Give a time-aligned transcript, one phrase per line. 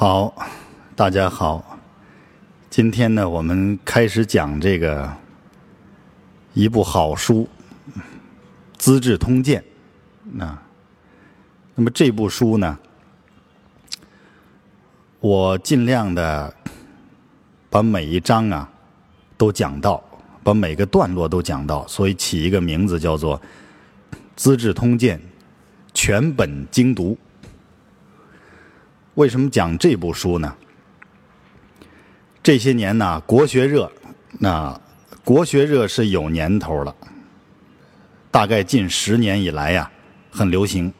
[0.00, 0.34] 好，
[0.96, 1.78] 大家好。
[2.70, 5.12] 今天呢，我们开始讲这个
[6.54, 7.46] 一部好书
[8.78, 9.62] 《资治通鉴》
[10.42, 10.62] 啊。
[11.74, 12.78] 那么这部书呢，
[15.20, 16.54] 我尽量的
[17.68, 18.66] 把每一章啊
[19.36, 20.02] 都讲到，
[20.42, 23.38] 把每个段落都讲到，所以起一个名字叫做
[24.34, 25.20] 《资治通鉴
[25.92, 27.12] 全本精读》。
[29.14, 30.54] 为什么讲这部书呢？
[32.42, 33.90] 这些年呢，国学热，
[34.38, 34.80] 那
[35.24, 36.94] 国学热是有年头了，
[38.30, 39.90] 大概近十年以来呀，
[40.30, 40.92] 很流行。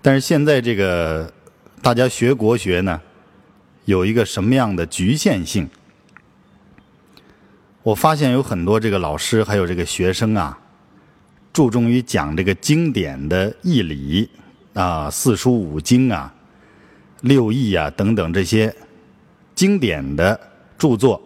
[0.00, 1.30] 但是现在这个
[1.82, 3.00] 大家学国学呢，
[3.84, 5.68] 有一个什么样的局限性？
[7.82, 10.58] 我发现有很多这个老师还有这个学生啊，
[11.52, 14.30] 注重于讲这个经典的义理
[14.72, 16.32] 啊，四书五经啊。
[17.22, 18.74] 六艺啊，等等这些
[19.54, 20.38] 经典的
[20.78, 21.20] 著作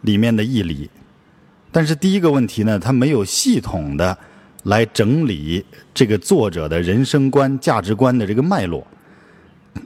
[0.00, 0.88] 里面的义理，
[1.70, 4.16] 但是第一个问题呢，它没有系统的
[4.62, 8.86] 来整理这个作者的人生观、价值观的这个脉络，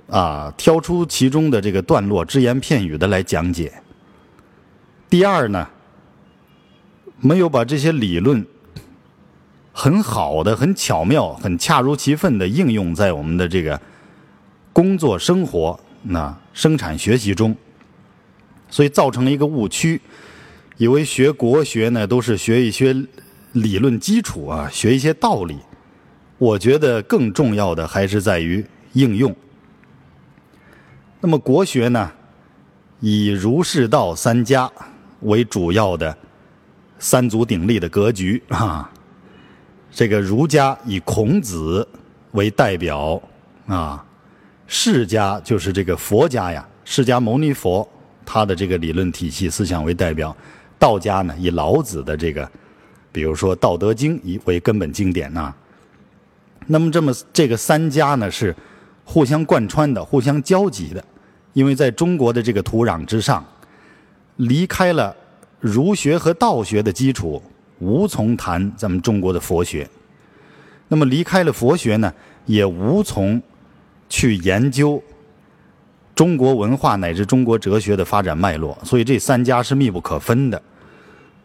[0.09, 3.73] 啊，挑出其中的这个段落，只言片语的来讲解。
[5.09, 5.67] 第二呢，
[7.19, 8.47] 没有把这些理论
[9.73, 13.81] 很好的、很巧妙、很恰如其分的应用在我们的这个。
[14.73, 17.55] 工作生活那生产学习中，
[18.69, 20.01] 所以造成了一个误区，
[20.77, 22.95] 以为学国学呢都是学一些
[23.53, 25.59] 理论基础啊，学一些道理。
[26.39, 29.35] 我觉得更重要的还是在于应用。
[31.21, 32.11] 那么国学呢，
[33.01, 34.71] 以儒释道三家
[35.21, 36.17] 为主要的
[36.99, 38.91] 三足鼎立的格局啊。
[39.91, 41.87] 这个儒家以孔子
[42.33, 43.21] 为代表
[43.67, 44.07] 啊。
[44.73, 47.87] 释家就是这个佛家呀，释迦牟尼佛
[48.25, 50.33] 他的这个理论体系思想为代表；
[50.79, 52.49] 道家呢以老子的这个，
[53.11, 55.53] 比如说《道德经》以为根本经典呐。
[56.69, 58.55] 那么这么这个三家呢是
[59.05, 61.05] 互相贯穿的、互相交集的，
[61.53, 63.45] 因为在中国的这个土壤之上，
[64.37, 65.15] 离开了
[65.59, 67.43] 儒学和道学的基础，
[67.81, 69.91] 无从谈咱们中国的佛学。
[70.87, 72.15] 那么离开了佛学呢，
[72.47, 73.43] 也无从。
[74.11, 75.03] 去研究
[76.15, 80.61] 中国文化乃至中国哲学的发展脉络，所以这三家是密不可分的。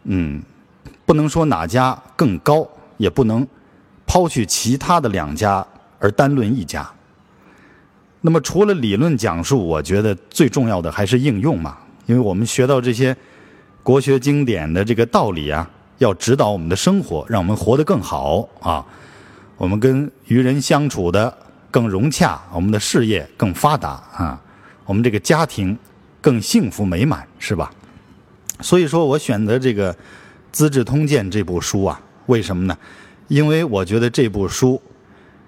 [0.02, 0.42] 嗯，
[1.06, 2.68] 不能说哪家更高，
[2.98, 3.46] 也不能
[4.06, 5.66] 抛去其他的两家
[5.98, 6.86] 而单论一家。
[8.20, 13.16] 那么除了理论讲述，我觉得最重要的还是应用嘛，因为我们学到这些
[13.82, 18.84] 国学经典的这个道理啊，要指导我们的生活，让我们活得更好啊。
[19.56, 21.32] 我们跟与人相处的。
[21.76, 24.40] 更融洽，我们的事业更发达啊，
[24.86, 25.78] 我们这个家庭
[26.22, 27.70] 更幸福美满，是吧？
[28.62, 29.92] 所以说我选择这个
[30.50, 32.74] 《资治通鉴》这部书啊，为什么呢？
[33.28, 34.80] 因为我觉得这部书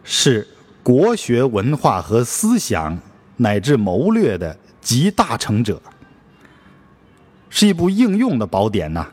[0.04, 0.46] 是
[0.82, 2.98] 国学文化和思想
[3.38, 5.80] 乃至谋略的集大成者，
[7.48, 9.06] 是一部应用的宝典呐。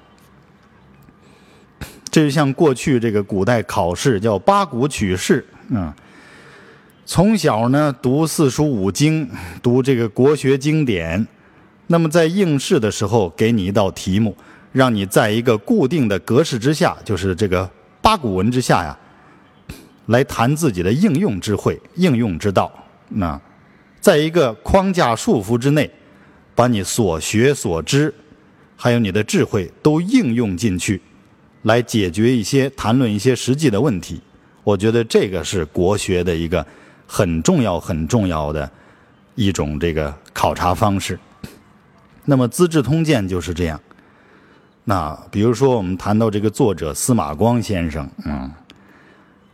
[2.12, 5.94] 这就像过去这个古代考试叫八股取士，嗯。
[7.08, 9.30] 从小呢读四书五经，
[9.62, 11.28] 读这个国学经典，
[11.86, 14.36] 那么在应试的时候给你一道题目，
[14.72, 17.70] 让你在一个固定的格式之下，就是这个
[18.02, 18.98] 八股文之下呀，
[20.08, 22.72] 来谈自己的应用智慧、应用之道。
[23.10, 23.40] 那
[24.02, 25.88] 在一个框架束缚之内，
[26.56, 28.12] 把你所学所知，
[28.76, 31.00] 还有你的智慧都应用进去，
[31.62, 34.20] 来解决一些、谈论一些实际的问题。
[34.64, 36.66] 我觉得这个是国学的一个。
[37.08, 38.70] 很重要、很重要的
[39.36, 41.20] 一种这个考察方式。
[42.26, 43.80] 那么《资治通鉴》就是这样。
[44.84, 48.52] 那比如说，我们谈到这个作者司马光先生，嗯，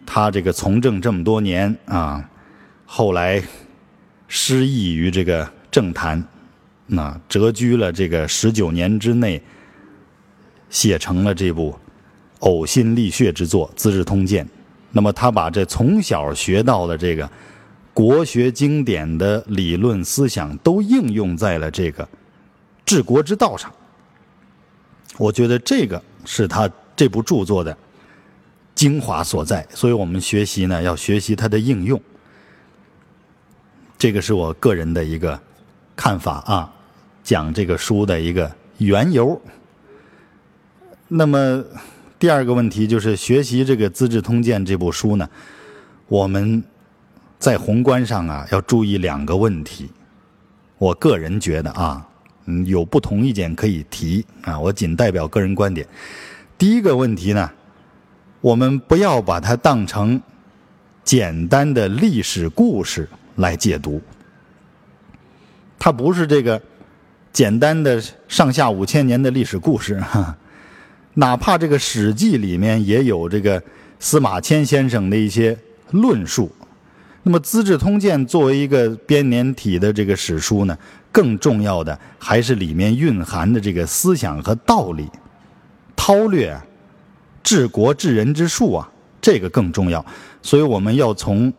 [0.06, 2.30] 他这个从政这么多年啊，
[2.86, 3.42] 后来
[4.28, 6.22] 失意于这个政坛，
[6.88, 9.42] 那谪居了这个十九年之内，
[10.70, 11.78] 写成了这部
[12.40, 14.46] 呕心沥血之作《资治通鉴》。
[14.91, 17.29] 那么他把这从小学到的这个
[17.93, 22.05] 国学经典的理论思想都应用在了这个
[22.85, 23.72] 治国之道上。
[25.17, 27.78] 我觉得这个是他这部著作的
[28.76, 32.02] 精华所在，所以我们学习呢要学习它的应用。
[33.97, 35.40] 这个是我个人的一个
[35.96, 36.73] 看法啊，
[37.23, 39.41] 讲这个书的一个缘由。
[41.08, 41.64] 那么。
[42.22, 45.28] 第二个问题就是学习这个《资治通鉴》这部书呢，
[46.08, 46.64] 我们
[47.40, 49.90] 在宏观上啊，要注意两个问题。
[50.78, 52.08] 我个人觉得啊，
[52.46, 55.88] 嗯，有不同意见可以提啊，我仅代表个人观点。
[56.59, 57.50] 第一个问题呢，
[58.40, 60.22] 我们不要把它当成
[61.03, 64.00] 简单的历史故事来解读，
[65.79, 66.62] 它不是这个
[67.34, 70.38] 简单的上下五千年的历史故事哈。
[71.16, 73.61] 哪怕这个《史记》里面也有这个
[73.99, 75.58] 司马迁先生的一些
[75.91, 76.49] 论述，
[77.23, 80.78] 那么《资治通鉴》作为一个编年体的这个史书呢，
[81.11, 85.09] 更重要的还是里面蕴含的这个思想和道理，
[85.97, 86.58] 韬略
[87.43, 90.03] 治国治人之术啊，这个更重要。
[90.41, 91.52] 所以我们要从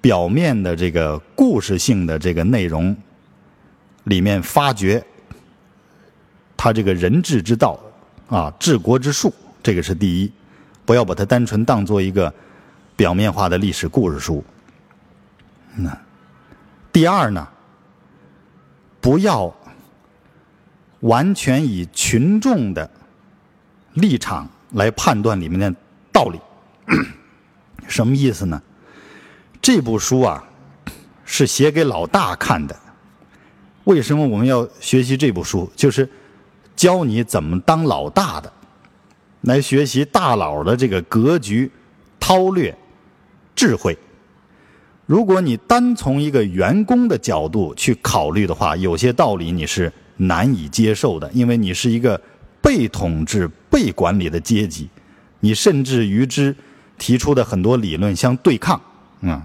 [0.00, 2.96] 表面的这个故事性的这个内容
[4.04, 5.02] 里面发掘
[6.56, 7.78] 他这个人治之道。
[8.28, 9.32] 啊，治国之术，
[9.62, 10.30] 这个是第一，
[10.84, 12.32] 不要把它单纯当做一个
[12.94, 14.44] 表面化的历史故事书。
[15.74, 15.98] 那
[16.92, 17.48] 第二呢，
[19.00, 19.54] 不要
[21.00, 22.90] 完全以群众的
[23.94, 25.74] 立场来判断里面的
[26.12, 26.38] 道理。
[27.86, 28.62] 什么意思呢？
[29.62, 30.44] 这部书啊
[31.24, 32.76] 是写给老大看的。
[33.84, 35.70] 为什么我们要学习这部书？
[35.74, 36.06] 就是。
[36.78, 38.52] 教你怎么当老大的，
[39.40, 41.68] 来学习大佬的这个格局、
[42.20, 42.72] 韬略、
[43.56, 43.98] 智慧。
[45.04, 52.20] 如果你单从一个员工的角度去考虑的话，有些道理你是难以接受的，因为你是一个
[52.62, 54.88] 被统治、被管理的阶级，
[55.40, 56.54] 你甚至与之
[56.96, 58.80] 提出的很多理论相对抗。
[59.22, 59.42] 嗯，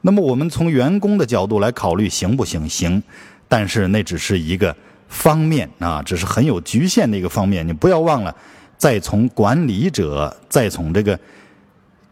[0.00, 2.68] 那么我们从员工的角度来考虑，行不行？
[2.68, 3.00] 行，
[3.46, 4.76] 但是那只是一个。
[5.12, 7.68] 方面啊，只是很有局限的一个方面。
[7.68, 8.34] 你不要忘了，
[8.78, 11.18] 再从管理者，再从这个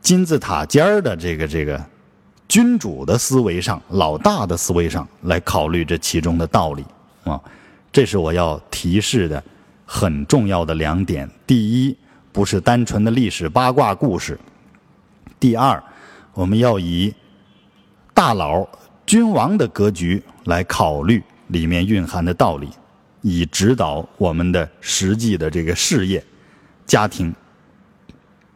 [0.03, 1.83] 金字塔尖儿的这个这个
[2.47, 6.85] 君主的思维上、老大的思维上来考虑这其中的道理
[7.25, 7.41] 啊。
[7.91, 9.43] 这是我要提示的
[9.87, 11.97] 很重要的两点：第一，
[12.31, 14.37] 不是单纯的历史八卦故事；
[15.41, 15.83] 第二，
[16.35, 17.13] 我们要以
[18.13, 18.69] 大佬、
[19.07, 22.69] 君王的格局来考虑里面蕴含的道理。
[23.23, 26.25] 以指导我们的实际的这个事业、
[26.87, 27.35] 家庭、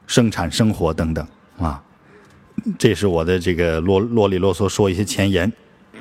[0.06, 1.26] 生产生活等等
[1.58, 1.82] 啊，
[2.78, 5.52] 这是我的这个啰啰里啰嗦说一些前言。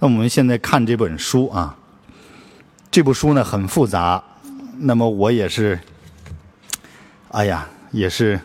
[0.00, 1.76] 那我们现在看这本书啊，
[2.90, 4.22] 这部书呢很复杂，
[4.78, 5.78] 那么我也是，
[7.28, 8.40] 哎呀，也是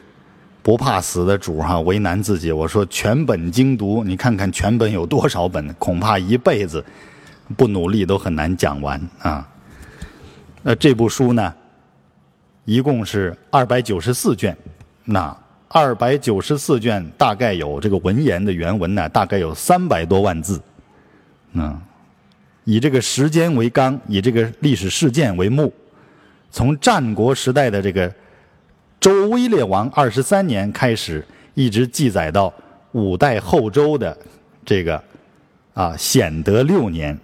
[0.62, 2.52] 不怕死的主哈，为难自己。
[2.52, 6.84] 我说全本精读，你看看全本有多少本，恐怕一辈子。
[7.56, 9.48] 不努力都很难讲完啊！
[10.64, 11.54] 那这部书呢，
[12.66, 14.58] 一共是二百九十四卷，
[15.04, 15.38] 那
[15.68, 20.60] 二百九十四卷大概有这个文言的原文呢，大概有三百多万字。
[21.54, 21.80] 嗯，
[22.64, 25.72] 以这个时间为纲，以这个历史事件为目，
[26.50, 28.12] 从战国时代的这个
[29.00, 32.52] 周威烈王二十三年开始，一直记载到
[32.94, 34.18] 五代后周的
[34.66, 35.04] 这个
[35.76, 37.16] 啊显德六年。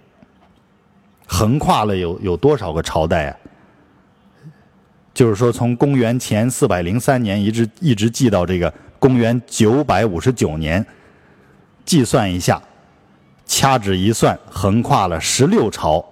[1.31, 3.37] 横跨了有有多少个朝代啊？
[5.13, 10.85] 就是说，从公元前四百零三年一直一直记到这个公元九百五十九年，
[11.85, 12.61] 计算一下，
[13.45, 16.03] 掐指一算，横跨了十六朝，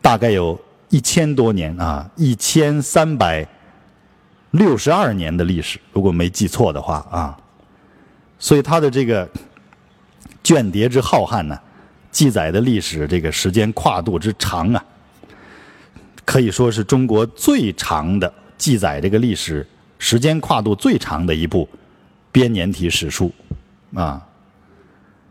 [0.00, 0.58] 大概有
[0.90, 3.44] 一千多年啊，一千三百
[4.52, 7.36] 六十二年的历史，如果没记错的话啊。
[8.38, 9.28] 所以它的这个
[10.42, 11.58] 卷叠之浩瀚呢？
[12.10, 14.84] 记载的历史这个时间跨度之长啊，
[16.24, 19.66] 可以说是中国最长的记载这个历史
[19.98, 21.68] 时间跨度最长的一部
[22.32, 23.32] 编年体史书
[23.94, 24.26] 啊。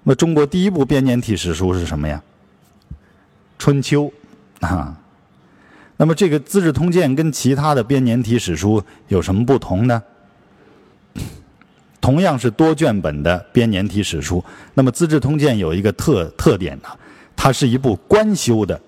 [0.03, 2.21] 那中国第一部编年体史书是什么呀？
[3.57, 4.11] 《春秋》
[4.65, 4.97] 啊。
[5.97, 10.01] 那么这个《资治通鉴》跟其他的编年体史书有什么不同呢？
[12.01, 16.89] 同样是多卷本的编年体史书，那么《资治通鉴》有一个特特点呢，
[17.35, 18.79] 它是一部官修的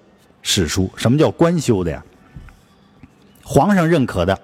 [0.42, 0.90] 史书。
[0.96, 2.04] 什么叫官修的呀？
[3.44, 4.40] 皇上认可的，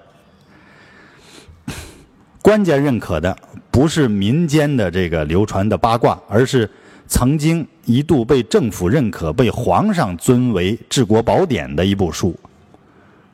[2.42, 3.36] 官家认可的，
[3.72, 6.70] 不是民间的这个流传的八卦，而是
[7.08, 12.38] 曾经一度被政府认可、被皇上尊为治国宝典的一部书。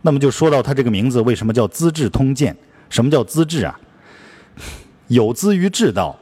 [0.04, 2.54] 那么就说到它这个名字，为什么叫《资治通鉴》？
[2.90, 3.80] 什么叫资治啊？
[5.07, 6.17] 有资于治道，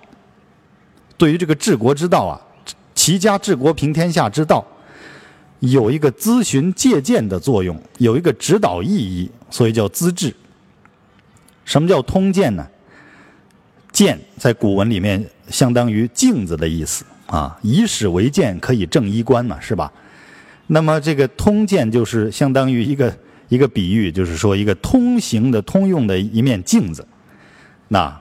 [1.17, 2.41] 对于这个治国之道啊，
[2.95, 4.65] 齐家治国平天下之道，
[5.59, 10.33] 有一个咨询借鉴的作用，有一个指导意义，所以叫资治。
[11.63, 12.67] 什么叫通鉴呢？
[13.91, 19.91] 鉴在古文里面相当于镜子的意思啊，以史为鉴可以正衣冠嘛，是吧？
[20.67, 23.15] 那么这个通鉴就是相当于一个
[23.49, 27.05] 一个比喻，就是说一个通行的、通用的一面镜子，
[27.89, 28.19] 那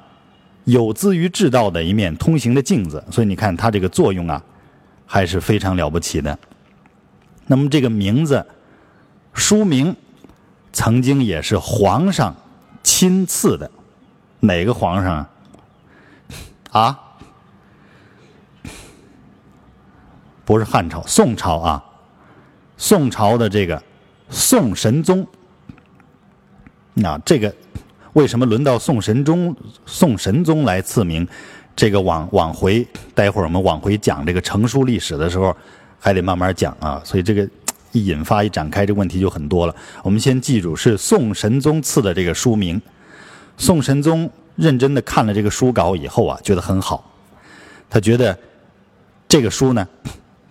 [0.70, 3.02] 有资于治道的一面通行的镜子。
[3.10, 4.42] 所以你看它这个作用啊，
[5.06, 6.38] 还是非常了不起的。
[7.46, 8.46] 那么这个名字
[9.34, 9.94] 书名
[10.72, 12.34] 曾经也是皇上
[12.82, 13.70] 亲赐的，
[14.40, 15.26] 哪个皇上
[16.70, 16.98] 啊？
[20.44, 21.84] 不是汉朝，宋朝啊。
[22.76, 23.82] 宋朝的这个
[24.30, 25.26] 宋神宗，
[26.94, 27.54] 那这个
[28.14, 29.54] 为什么轮到宋神宗？
[29.86, 31.26] 宋神宗来赐名？
[31.76, 35.56] 这个往往回，待会儿我们往回讲这个成书历史的时候，
[35.98, 37.00] 还得慢慢讲啊。
[37.04, 37.48] 所以这个
[37.92, 39.74] 一引发一展开，这个问题就很多了。
[40.02, 42.80] 我们先记住是宋神宗赐的这个书名。
[43.56, 47.10] 宋神宗认真的看了这个书稿以后啊，觉得很好。
[47.88, 48.38] 他觉得
[49.28, 49.86] 这个书呢，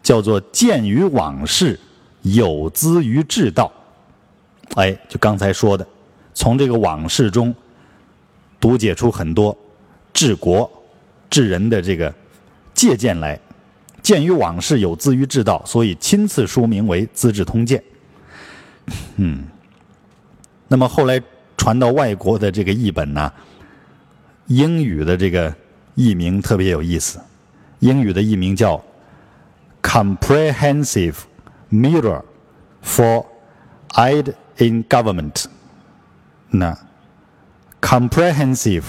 [0.02, 1.76] 叫做《鉴于往事》。
[2.22, 3.72] 有资于治道，
[4.76, 5.88] 哎，就刚才说的，
[6.40, 7.54] 从这个往事中
[8.62, 9.56] 读解出很多
[10.14, 10.72] 治国
[11.30, 12.16] 治人的这个
[12.74, 13.38] 借鉴来。
[14.02, 17.84] 鉴于往事有资于治道，所以亲赐书名为《资治通鉴》。
[19.18, 19.44] 嗯，
[20.70, 21.22] 那么后来
[21.58, 23.30] 传到外国的这个译本呢，
[24.48, 25.54] 英语的这个
[25.96, 27.20] 译名特别有意思，
[27.80, 28.82] 英语的译名叫
[29.82, 31.16] “comprehensive”。
[31.70, 32.24] Mirror
[32.82, 33.26] for
[33.90, 35.44] aid in government，
[36.52, 36.78] 那
[37.82, 38.84] comprehensive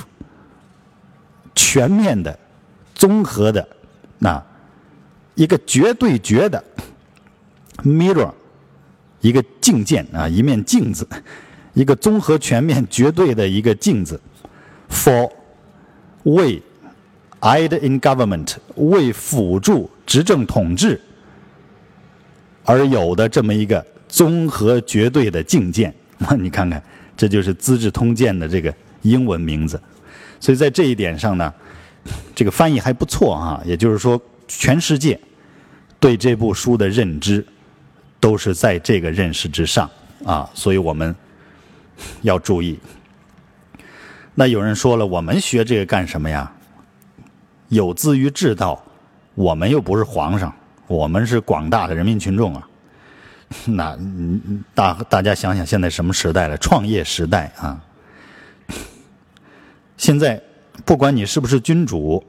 [1.55, 2.39] 全面的、
[2.95, 3.69] 综合的，
[4.19, 4.43] 那
[5.35, 6.63] 一个绝对绝的
[7.85, 8.33] mirror，
[9.21, 11.07] 一个镜件啊，一面镜子，
[11.75, 14.21] 一个综合全面、绝对的一个镜子
[14.89, 15.31] ，for
[16.25, 16.63] 为
[17.41, 21.01] aid in government 为辅助执政统治。
[22.65, 26.83] 而有的这么一个综合绝对的境界，那你看看，
[27.21, 29.79] 这就是《资治通鉴》的这个英文名字。
[30.41, 31.53] 所以在这一点上呢，
[32.35, 33.61] 这个翻译还不错啊。
[33.63, 35.21] 也就是说，全世界
[35.99, 37.45] 对这部书的认知
[38.19, 39.91] 都是在这个认识之上
[40.25, 40.49] 啊。
[40.55, 41.15] 所以我们
[42.23, 42.79] 要注意。
[44.35, 46.51] 那有人说了，我们学这个干什么呀？
[47.69, 48.83] 有资于治道，
[49.35, 50.51] 我们又不是皇上。
[50.87, 52.67] 我们是广大的人民群众啊，
[53.67, 53.99] 那
[54.75, 56.57] 大大家想想，现在什么时代了？
[56.59, 57.83] 创业时代啊！
[59.97, 60.41] 现在
[60.85, 62.25] 不管你是不是君主，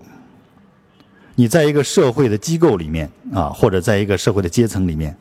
[1.36, 5.16] 你在一个社会的机构里面啊，或者在一个社会的阶层里面，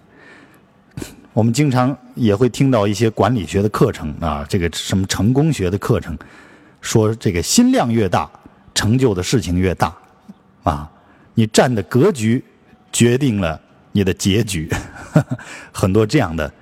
[1.33, 6.19] 我们经常也会听到一些管理学的课程啊，这个什么成功学的课程，
[6.81, 8.29] 说这个心量越大，
[8.75, 9.95] 成就的事情越大
[10.63, 10.91] 啊，
[11.35, 12.45] 你站的格局。
[12.93, 13.61] 决定了
[13.93, 14.69] 你的结局，
[15.73, 16.53] 很多这样的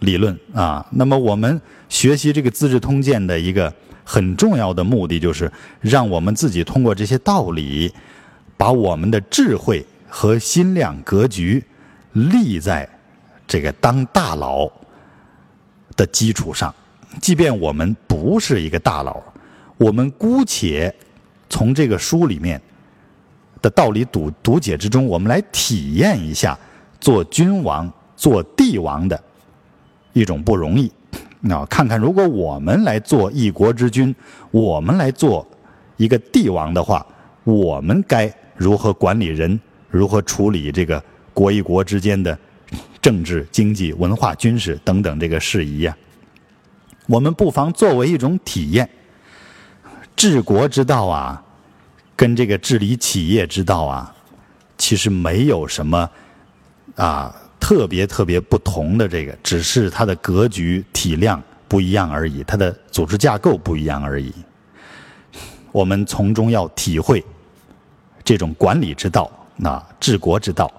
[0.00, 0.86] 理论啊。
[0.90, 3.72] 那么我们学习这个《资治通鉴》的一个
[4.04, 7.92] 很重要的目的，就是让我们自己通过这些道理，
[8.56, 11.62] 把我们的智慧和心量格局
[12.12, 12.88] 立在
[13.46, 14.70] 这个当大佬
[15.96, 16.74] 的基础上。
[17.20, 19.22] 即便我们不是一个大佬，
[19.76, 20.94] 我们姑且
[21.48, 22.60] 从这个书里面。
[23.60, 26.56] 的道理读读解之中，我们来体验一下
[27.00, 29.22] 做君王、做帝王的
[30.12, 30.90] 一种不容易。
[31.40, 34.14] 那看看，如果我们来做一国之君，
[34.50, 35.46] 我们来做
[35.96, 37.06] 一个帝王的话，
[37.44, 39.58] 我们该如何管理人？
[39.90, 41.02] 如何处理这个
[41.32, 42.36] 国与国之间的
[43.00, 45.96] 政治、经济、文化、军事等等这个事宜呀？
[47.06, 48.88] 我们不妨作为一种体验，
[50.14, 51.42] 治国之道啊。
[52.16, 54.12] 跟这个治理企业之道啊，
[54.76, 56.10] 其实没有什么
[56.96, 64.32] 啊特别特别不同的这个，只是它的格局体量不一样而已，它的组织架构不一样而已。
[65.72, 67.24] 我们从中要体会
[68.24, 70.72] 这种管理之道，那治国之道，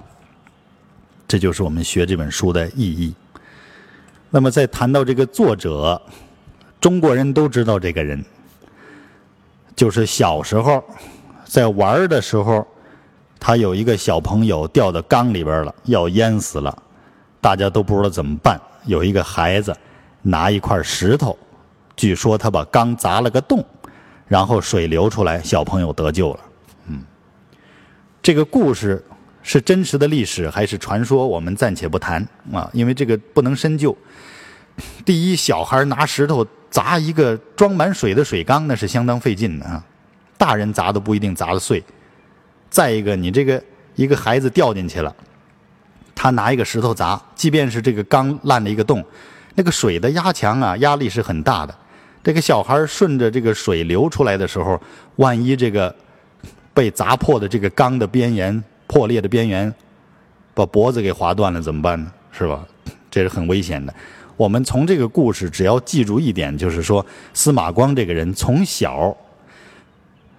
[1.27, 3.13] 这就是我们学这本书的意义。
[4.29, 6.01] 那么，在谈到这个作者，
[6.81, 8.23] 中国人都知道这个人，
[9.75, 10.83] 就是小时候。
[11.45, 12.67] 在玩的时候，
[13.39, 16.84] 他有一个小朋友掉到缸里边了，要淹死了，
[17.39, 18.60] 大家都不知道怎么办。
[18.86, 19.75] 有一个孩子
[20.22, 21.38] 拿一块石头，
[21.96, 23.63] 据说他把缸砸了个洞，
[24.27, 26.39] 然后水流出来，小朋友得救了。
[26.88, 27.01] 嗯，
[28.22, 29.03] 这个故事
[29.41, 31.25] 是真实的历史还是传说？
[31.25, 33.96] 我们暂且不谈啊，因为这个不能深究。
[35.05, 39.84] 第一，小孩拿石头砸一个装满水的水缸，那是相当费劲的啊。
[40.38, 41.84] 大人砸都不一定砸得碎。
[42.69, 43.61] 再一个，你这个
[43.95, 45.13] 一个孩子掉进去了，
[46.13, 49.03] 他拿一个石头砸，即便是这个缸烂了一个洞，
[49.55, 51.75] 那个水的压强啊，压力是很大的。
[52.21, 54.79] 这个小孩顺着这个水流出来的时候，
[55.15, 55.93] 万一这个
[56.73, 59.73] 被砸破的这个缸的边缘破裂的边缘，
[60.53, 62.11] 把脖子给划断了怎么办呢？
[62.31, 62.65] 是吧？
[63.09, 63.93] 这是很危险的。
[64.38, 69.15] 我们从这个故事只要记住一点，就是说司马光这个人从小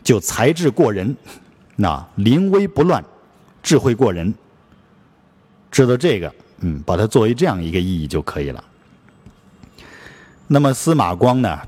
[0.04, 1.16] 就才智过人。
[1.80, 3.02] 那临危不乱，
[3.62, 4.34] 智慧过人，
[5.70, 8.62] 知道这个，嗯，把它作为这样一个意义就可以了。
[10.46, 11.58] 那么司马光呢，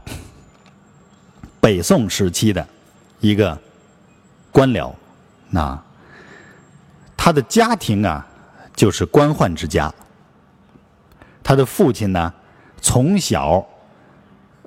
[1.62, 2.68] 北宋时期的
[3.20, 3.58] 一个
[4.50, 4.92] 官僚，
[5.48, 5.82] 那
[7.16, 8.26] 他的家庭啊，
[8.76, 9.90] 就是官宦之家。
[11.42, 12.30] 他的父亲呢，
[12.82, 13.66] 从小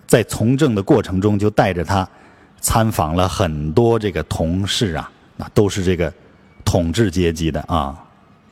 [0.07, 2.09] 在从政的过程中就带着他
[2.59, 5.11] 参访了很多这个同事啊。
[5.37, 6.13] 那都是这个
[6.63, 7.97] 统治阶级的啊，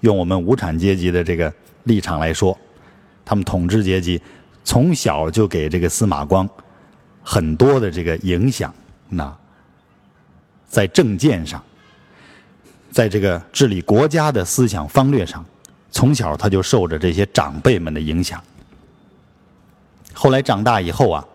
[0.02, 1.52] 用我们无产阶级的这个
[1.84, 2.58] 立场来说，
[3.24, 4.22] 他们统治阶级
[4.64, 6.48] 从小就给这个司马光
[7.24, 8.74] 很多的这个影响。
[9.08, 9.34] 那
[10.68, 11.64] 在政见上，
[12.92, 15.46] 在这个治理国家的思想方略上，
[15.90, 18.44] 从小他就受着这些长辈们的影响。
[20.14, 21.26] 后来长大以后啊，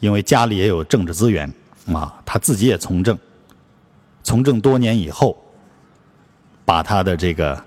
[0.00, 1.50] 因为家里也有政治资源
[1.92, 3.18] 啊，他自己也从政。
[4.26, 5.40] 从政多年以后，
[6.64, 7.64] 把他的这个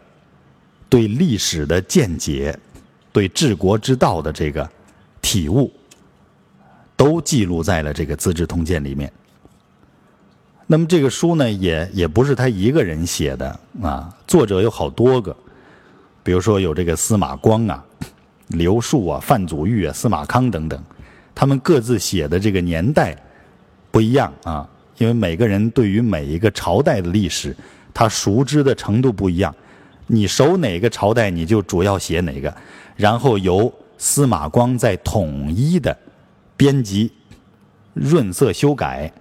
[0.89, 2.53] 对历史的见解、
[3.13, 4.69] 对治国之道的这个
[5.21, 5.71] 体悟，
[6.97, 9.09] 都记录在了这个《资治通鉴》里面。
[10.67, 15.33] 那么这个书呢，也也不是他一个人写的啊，作者有好多个，
[16.23, 17.81] 比如说有这个司马光啊、
[18.49, 20.83] 刘树啊、范祖禹啊、司马康等等，
[21.33, 23.17] 他们各自写的这个年代
[23.91, 24.69] 不一样啊。
[24.99, 27.55] 因为每个人对于每一个朝代的历史，
[27.93, 29.53] 他熟知的程度不一样。
[30.07, 32.53] 你熟哪个朝代，你就主要写哪个，
[32.97, 35.97] 然后由司马光再统一的
[36.57, 37.11] 编辑、
[37.93, 39.11] 润色、修改、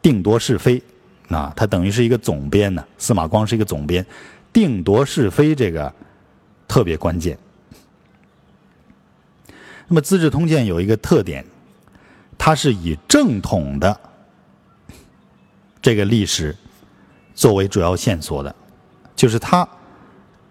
[0.00, 0.82] 定夺是非。
[1.28, 2.82] 啊，他等于是一个总编呢。
[2.96, 4.04] 司马光是一个总编，
[4.52, 5.92] 定夺是非这个
[6.66, 7.36] 特别关键。
[9.88, 11.44] 那么《资治通鉴》有一个特点，
[12.38, 14.00] 它是以正统的。
[15.86, 16.52] 这个历史
[17.32, 18.52] 作为主要线索的，
[19.14, 19.64] 就是他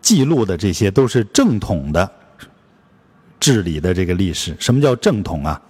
[0.01, 2.09] 记录的这些都是正统的
[3.37, 4.55] 治理的这个历史。
[4.61, 5.61] 什么叫正统啊？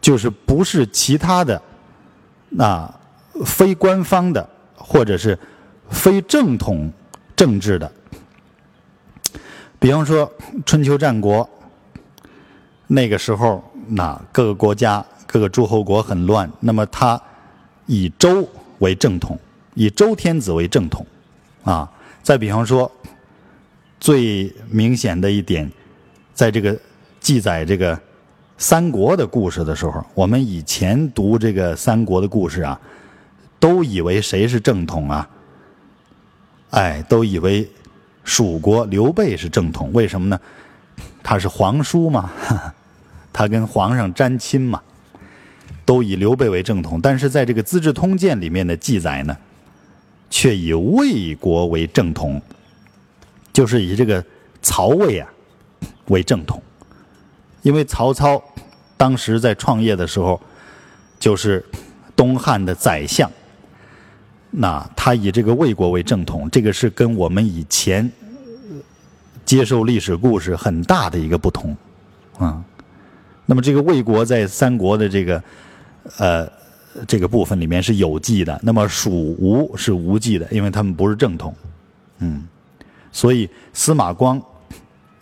[0.00, 1.62] 就是不是其他的
[2.48, 2.92] 那
[3.46, 5.38] 非官方的或者是
[5.88, 6.92] 非正统
[7.36, 7.88] 政治的。
[9.78, 10.28] 比方说
[10.66, 11.48] 春秋战国
[12.88, 17.22] 那个时候，那各个国家各个诸侯国很乱，那么他。
[17.88, 18.48] 以周
[18.78, 19.36] 为正统，
[19.74, 21.04] 以周天子为正统，
[21.64, 21.90] 啊，
[22.22, 22.90] 再比方说，
[23.98, 25.68] 最明显的一点，
[26.32, 26.78] 在这个
[27.18, 27.98] 记载这个
[28.58, 32.78] 三国的故事的时候，我们以前读这个三国的故事啊，
[33.58, 35.28] 都以为谁是正统啊？
[36.70, 37.68] 哎，都以为
[38.22, 40.38] 蜀国刘备是正统，为什么呢？
[41.22, 42.30] 他是皇叔嘛，
[43.32, 44.82] 他跟皇上沾亲嘛。
[45.88, 49.34] 都以刘备为正统，但是在这个《资治通鉴》里面的记载呢，
[50.28, 52.42] 却以魏国为正统，
[53.54, 54.22] 就是以这个
[54.60, 55.26] 曹魏啊
[56.08, 56.62] 为正统，
[57.62, 58.38] 因为曹操
[58.98, 60.38] 当时在创业的时候
[61.18, 61.64] 就是
[62.14, 63.30] 东汉的宰相，
[64.50, 68.12] 那他以这个魏国为正统，这个是跟我们以前
[69.46, 71.74] 接受历史故事很大的一个不同
[72.36, 72.62] 啊。
[73.46, 75.42] 那么这个魏国在三国的这个。
[76.16, 76.50] 呃，
[77.06, 81.54] 这个部分里面是有记的，那么蜀吴是无记的，因为他们不是正统，
[82.18, 82.48] 嗯，
[83.12, 84.40] 所以司马光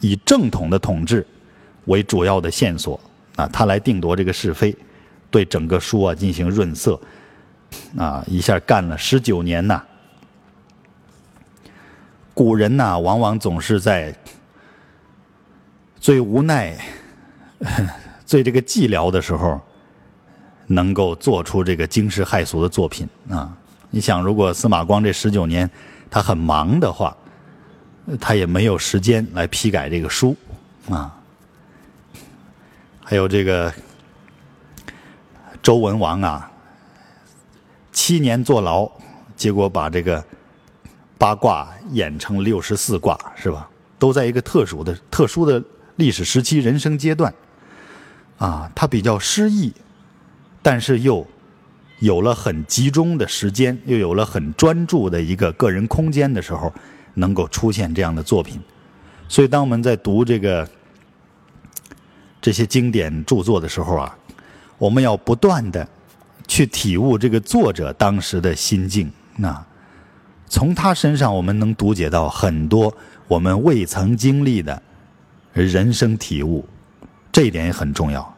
[0.01, 1.27] 以正统的统治
[1.87, 2.99] 为主要的线索
[3.35, 4.75] 啊，他来定夺这个是非，
[5.31, 6.99] 对整个书啊进行润色，
[7.99, 9.83] 啊，一下干了十九年呐。
[12.33, 14.15] 古人呐，往往总是在
[15.99, 16.79] 最无奈、
[18.25, 19.61] 最这个寂寥的时候。
[20.67, 23.57] 能够做出这个惊世骇俗的作品啊！
[23.91, 25.71] 你想，如果司马光这十九年
[26.11, 27.17] 他很忙的话，
[28.21, 30.37] 他也没有时间来批改这个书
[30.91, 31.15] 啊。
[33.03, 33.73] 还有这个
[35.63, 36.51] 周文王啊，
[37.93, 38.91] 七年坐牢，
[39.37, 40.23] 结果把这个
[41.17, 43.69] 八卦演成六十四卦，是吧？
[43.99, 45.63] 都在一个特殊的、特殊的
[45.95, 47.33] 历史时期、人生阶段
[48.39, 49.73] 啊，他比较失意。
[50.67, 51.25] 但是又
[52.01, 56.73] 有了很集中的时间，又有了很专注的一个个人空间的时候，
[57.15, 58.61] 能够出现这样的作品。
[59.29, 60.69] 所以，当我们在读这个
[62.41, 64.19] 这些经典著作的时候啊，
[64.77, 65.89] 我们要不断的
[66.49, 69.09] 去体悟这个作者当时的心境。
[69.37, 69.65] 那
[70.49, 72.93] 从他身上，我们能读解到很多
[73.29, 74.83] 我们未曾经历的
[75.53, 76.69] 人生体悟，
[77.31, 78.36] 这一点也很重要。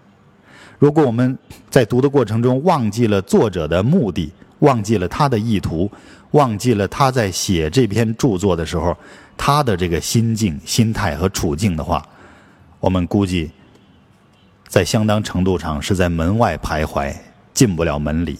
[0.79, 1.37] 如果我们
[1.69, 5.91] 在读的过程中忘记了作者的目的，忘记了他的意图，
[6.33, 8.97] 忘记了他在写这篇著作的时候
[9.37, 12.05] 他的这个心境、心态和处境的话，
[12.79, 13.51] 我们估计
[14.69, 17.13] 在相当程度上是在门外徘徊，
[17.53, 18.39] 进不了门里。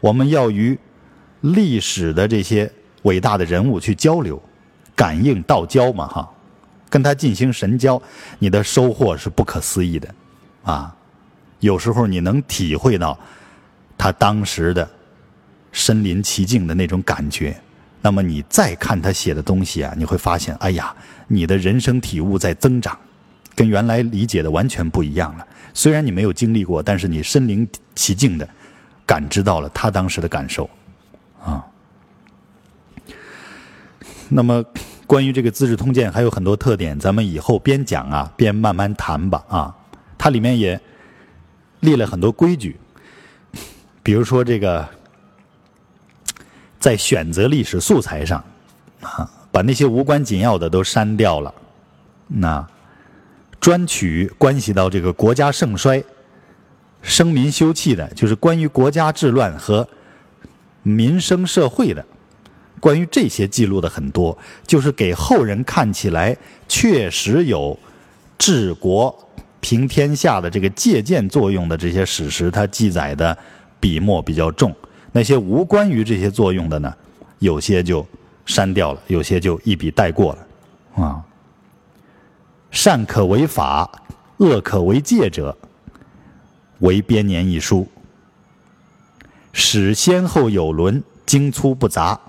[0.00, 0.78] 我们要与
[1.40, 2.70] 历史的这些
[3.02, 4.40] 伟大的人物去交流，
[4.94, 6.30] 感应道交嘛，哈，
[6.90, 8.00] 跟他进行神交，
[8.38, 10.14] 你的收获是不可思议的，
[10.62, 10.94] 啊。
[11.60, 13.18] 有时候你能体会到
[13.96, 14.88] 他当时的
[15.72, 17.58] 身临其境的那种感觉，
[18.02, 20.94] 那么你再看他写的东西啊，你会发现，哎呀，
[21.26, 22.96] 你的人生体悟在增长，
[23.54, 25.46] 跟原来理解的完全不一样了。
[25.72, 28.48] 虽然你没有经历过，但是你身临其境的
[29.06, 30.68] 感知到了他当时的感受，
[31.42, 31.64] 啊。
[34.28, 34.62] 那么
[35.06, 39.74] 关于这个《资治通鉴》还有很多特点，咱们以后边讲啊边慢慢谈吧，啊，
[40.18, 40.78] 它里面也。
[41.80, 42.76] 立了很多规矩，
[44.02, 44.88] 比如说这个，
[46.80, 48.42] 在选择历史素材上，
[49.00, 51.54] 啊，把那些无关紧要的都删掉了，
[52.26, 52.66] 那
[53.60, 56.02] 专取关系到这个国家盛衰、
[57.02, 59.86] 生民休戚的，就是关于国家治乱和
[60.82, 62.04] 民生社会的，
[62.80, 64.36] 关于这些记录的很多，
[64.66, 66.36] 就是给后人看起来
[66.66, 67.78] 确实有
[68.38, 69.25] 治国。
[69.60, 73.36] 平天下的这个借鉴作用的这些史实，它记载的
[73.80, 74.70] 笔墨比较重；
[75.12, 76.94] 那些无关于这些作用的呢，
[77.40, 78.06] 有些就
[78.44, 81.04] 删掉了，有些就一笔带过了。
[81.04, 81.24] 啊，
[82.70, 83.90] 善可为法，
[84.36, 85.56] 恶可为戒者，
[86.78, 87.88] 为编年一书，
[89.52, 92.20] 史先后有伦，精粗不杂，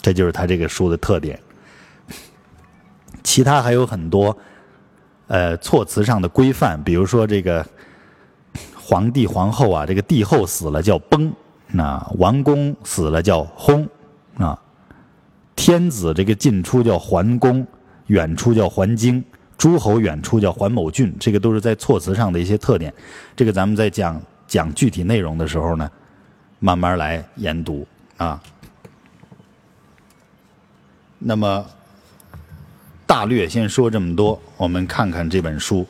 [0.00, 1.40] 这就是他这个书的特点。
[3.24, 4.36] 其他还有很多。
[5.28, 7.66] 呃，措辞上的规范，比如说这个
[8.80, 11.32] 皇帝皇后啊，这个帝后死了叫崩，
[11.68, 13.88] 那王公死了叫薨，
[14.38, 14.56] 啊，
[15.56, 17.66] 天子这个进出叫桓公，
[18.06, 19.24] 远出叫桓京，
[19.58, 22.94] 诸侯远出叫桓某郡，这个都是在措辞上的一些特点。
[23.34, 25.90] 这个咱们在讲讲具体内容的时候呢，
[26.60, 27.84] 慢慢来研读
[28.16, 28.40] 啊。
[31.18, 31.66] 那么。
[33.06, 35.86] 大略先说这么多，我们看看这本书。